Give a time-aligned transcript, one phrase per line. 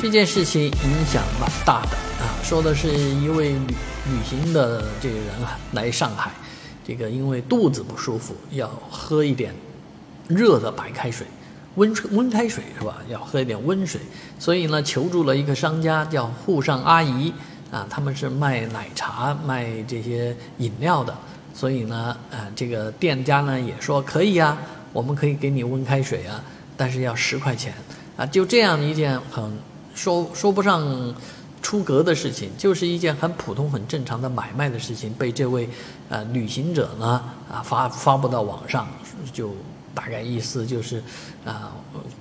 [0.00, 3.74] 这件事情影响蛮大的啊，说的是一位旅
[4.06, 6.30] 旅行的这个人啊，来上海，
[6.86, 9.52] 这个因为肚子不舒服，要喝一点
[10.28, 11.26] 热的白开水，
[11.74, 12.98] 温温开水是吧？
[13.08, 14.00] 要喝一点温水，
[14.38, 17.34] 所以呢，求助了一个商家叫沪上阿姨
[17.72, 21.12] 啊，他们是卖奶茶、卖这些饮料的，
[21.52, 24.56] 所以呢，呃，这个店家呢也说可以啊，
[24.92, 26.40] 我们可以给你温开水啊，
[26.76, 27.74] 但是要十块钱
[28.16, 29.58] 啊，就这样一件很。
[29.98, 31.12] 说说不上
[31.60, 35.68] 出格的事情，就是一件很普通、很正常的买卖的事情，被这位
[36.08, 38.86] 呃旅行者呢啊发发布到网上，
[39.32, 39.50] 就
[39.92, 41.02] 大概意思就是
[41.44, 41.72] 啊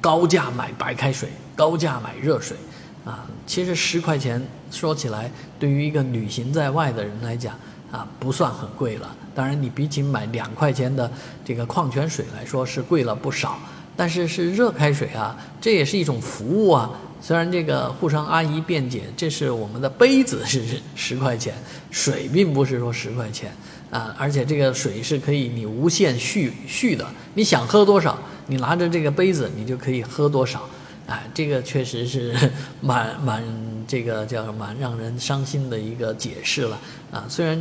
[0.02, 2.57] 高价买白开水，高价买热水
[3.05, 3.27] 啊。
[3.45, 7.53] 其实十块钱说起来，对于一个旅行在外的人来讲
[7.91, 9.16] 啊，不算很贵了。
[9.35, 11.09] 当然，你比起买两块钱的
[11.45, 13.59] 这个矿泉水来说，是贵了不少。
[13.97, 16.89] 但是是热开水啊，这也是一种服务啊。
[17.19, 20.63] 虽然这个沪商阿姨辩解，这是我们的杯子是
[20.95, 21.53] 十块钱，
[21.89, 23.52] 水并不是说十块钱
[23.89, 30.69] 啊，而且这个水是可以你无限续续的，你想喝多少，你拿着这个杯子你就可以喝多少，
[31.07, 32.33] 哎，这个确实是
[32.79, 33.44] 蛮蛮
[33.88, 36.79] 这个叫蛮让人伤心的一个解释了
[37.11, 37.25] 啊。
[37.27, 37.59] 虽然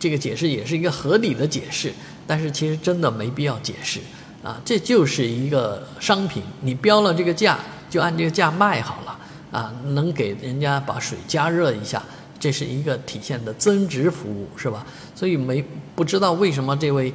[0.00, 1.92] 这个解释也是一个合理的解释，
[2.26, 4.00] 但是其实真的没必要解释
[4.46, 7.58] 啊，这就是一个商品，你标了这个价。
[7.88, 9.16] 就按这个价卖好了
[9.52, 12.02] 啊，能给人家把水加热一下，
[12.38, 14.84] 这是一个体现的增值服务，是吧？
[15.14, 17.14] 所以没不知道为什么这位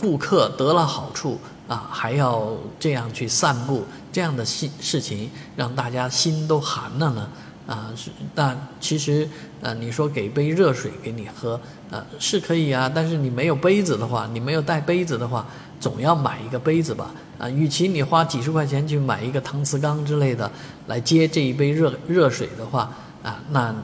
[0.00, 7.28] 顾客得了好处啊，还要这样去散布这样的事事情，让大家心都寒了呢？
[7.70, 9.28] 啊，是那其实
[9.62, 15.46] 呃，你说给杯热水给你喝，呃，是可以啊，但是你没有杯子的话，你没有带杯子的话。
[15.80, 20.52] 总要买一个杯子吧，啊，与其你花几十块钱去买一个搪瓷缸之类的
[20.88, 23.74] 来接这一杯热热水的话，啊，那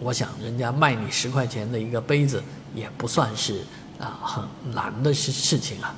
[0.00, 2.42] 我想人家卖你十块钱的一个杯子
[2.74, 3.60] 也不算是
[3.98, 5.94] 啊很难的事事情啊。